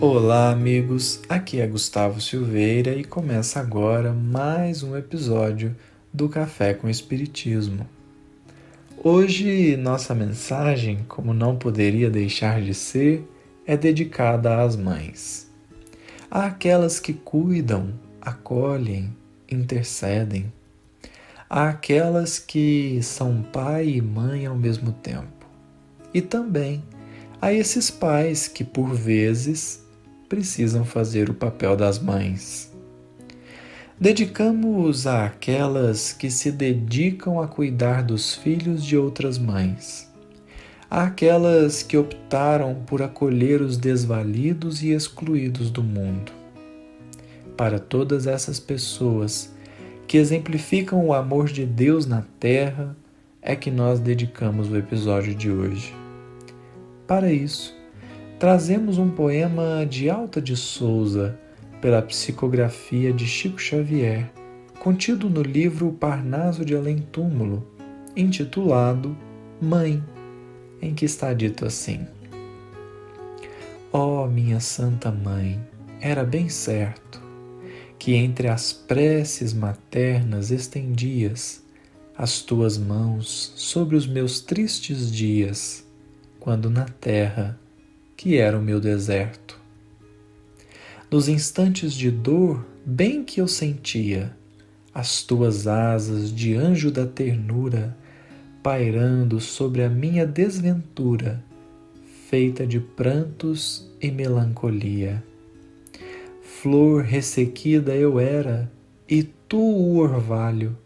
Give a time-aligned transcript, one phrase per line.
[0.00, 1.20] Olá, amigos.
[1.28, 5.74] Aqui é Gustavo Silveira e começa agora mais um episódio
[6.14, 7.84] do Café com Espiritismo.
[9.02, 13.28] Hoje, nossa mensagem, como não poderia deixar de ser,
[13.66, 15.50] é dedicada às mães.
[16.30, 19.12] Àquelas que cuidam, acolhem,
[19.50, 20.52] intercedem.
[21.50, 25.44] Àquelas que são pai e mãe ao mesmo tempo.
[26.14, 26.84] E também
[27.42, 29.87] a esses pais que, por vezes,
[30.28, 32.72] precisam fazer o papel das mães.
[34.00, 40.08] Dedicamos a aquelas que se dedicam a cuidar dos filhos de outras mães,
[40.88, 46.30] àquelas que optaram por acolher os desvalidos e excluídos do mundo.
[47.56, 49.52] Para todas essas pessoas
[50.06, 52.96] que exemplificam o amor de Deus na terra,
[53.42, 55.92] é que nós dedicamos o episódio de hoje.
[57.06, 57.77] Para isso,
[58.38, 61.38] trazemos um poema de Alta de Souza,
[61.80, 64.30] pela psicografia de Chico Xavier,
[64.78, 67.66] contido no livro Parnaso de Além Túmulo,
[68.16, 69.16] intitulado
[69.60, 70.02] Mãe,
[70.80, 72.06] em que está dito assim:
[73.92, 75.60] Ó oh, minha Santa Mãe,
[76.00, 77.20] era bem certo
[77.98, 81.64] que entre as preces maternas estendias
[82.16, 85.84] as tuas mãos sobre os meus tristes dias,
[86.40, 87.58] quando na terra
[88.18, 89.56] que era o meu deserto.
[91.08, 94.36] Nos instantes de dor, bem que eu sentia
[94.92, 97.96] as tuas asas de anjo da ternura
[98.60, 101.42] pairando sobre a minha desventura,
[102.28, 105.22] feita de prantos e melancolia.
[106.42, 108.68] Flor ressequida eu era,
[109.08, 110.76] e tu o orvalho,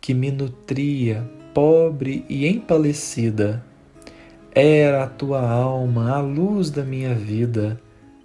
[0.00, 1.22] que me nutria,
[1.54, 3.64] pobre e empalecida
[4.54, 7.80] era a tua alma a luz da minha vida,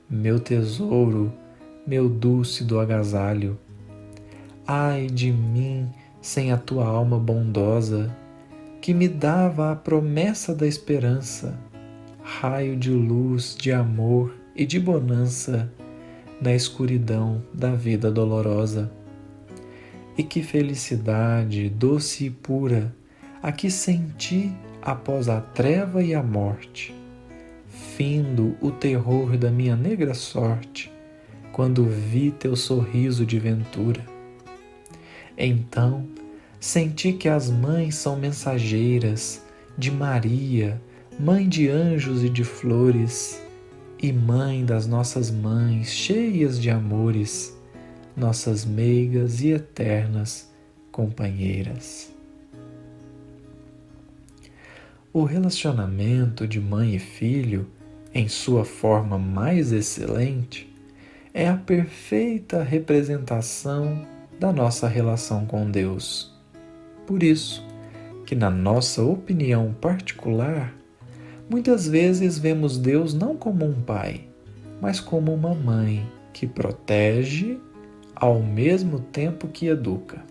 [0.07, 1.33] meu tesouro,
[1.87, 3.57] meu dulce do agasalho.
[4.67, 5.89] Ai de mim
[6.21, 8.15] sem a tua alma bondosa,
[8.79, 11.59] que me dava a promessa da esperança,
[12.21, 15.73] raio de luz, de amor e de bonança
[16.39, 18.91] na escuridão da vida dolorosa.
[20.15, 22.93] E que felicidade doce e pura
[23.41, 26.95] a que senti após a treva e a morte,
[27.95, 30.91] findo o terror da minha negra sorte,
[31.51, 34.05] quando vi teu sorriso de ventura.
[35.37, 36.05] Então
[36.59, 39.43] senti que as mães são mensageiras
[39.77, 40.81] de Maria,
[41.19, 43.41] mãe de anjos e de flores,
[44.01, 47.57] e mãe das nossas mães cheias de amores,
[48.15, 50.49] nossas meigas e eternas
[50.91, 52.18] companheiras.
[55.11, 57.67] O relacionamento de mãe e filho,
[58.13, 60.71] em sua forma mais excelente,
[61.33, 64.05] é a perfeita representação
[64.39, 66.31] da nossa relação com Deus.
[67.07, 67.65] Por isso,
[68.23, 70.75] que na nossa opinião particular,
[71.49, 74.27] muitas vezes vemos Deus não como um pai,
[74.79, 77.59] mas como uma mãe que protege
[78.15, 80.21] ao mesmo tempo que educa.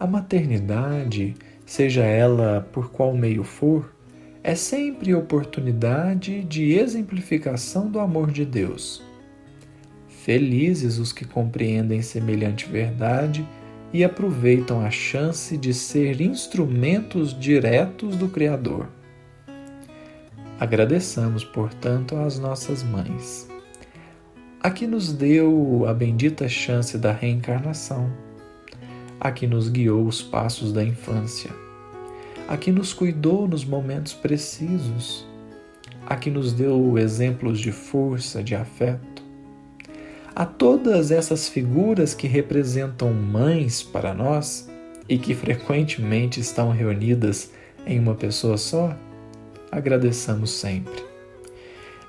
[0.00, 1.36] A maternidade
[1.70, 3.94] seja ela por qual meio for,
[4.42, 9.00] é sempre oportunidade de exemplificação do amor de Deus.
[10.08, 13.46] Felizes os que compreendem semelhante verdade
[13.92, 18.88] e aproveitam a chance de ser instrumentos diretos do Criador.
[20.58, 23.48] Agradeçamos, portanto, às nossas mães.
[24.60, 28.10] Aqui nos deu a bendita chance da reencarnação
[29.20, 31.50] a que nos guiou os passos da infância,
[32.48, 35.28] a que nos cuidou nos momentos precisos,
[36.06, 39.22] a que nos deu exemplos de força, de afeto.
[40.34, 44.70] A todas essas figuras que representam mães para nós
[45.08, 47.52] e que frequentemente estão reunidas
[47.86, 48.96] em uma pessoa só,
[49.70, 51.04] agradeçamos sempre.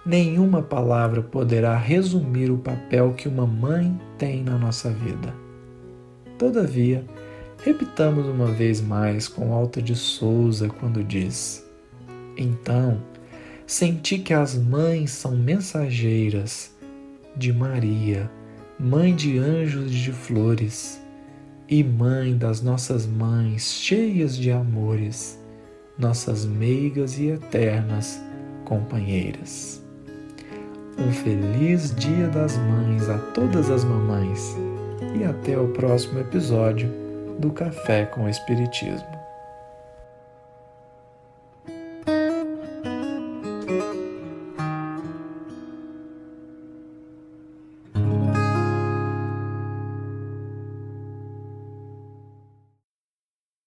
[0.06, 5.51] Nenhuma palavra poderá resumir o papel que uma mãe tem na nossa vida.
[6.42, 7.06] Todavia,
[7.64, 11.64] repitamos uma vez mais com Alta de Souza quando diz:
[12.36, 13.00] Então,
[13.68, 16.76] senti que as mães são mensageiras
[17.36, 18.28] de Maria,
[18.80, 21.00] mãe de anjos e de flores,
[21.70, 25.40] e mãe das nossas mães cheias de amores,
[25.96, 28.20] nossas meigas e eternas
[28.66, 29.80] companheiras.
[30.98, 34.58] Um feliz Dia das Mães a todas as mamães
[35.14, 36.90] e até o próximo episódio
[37.40, 39.21] do Café com Espiritismo.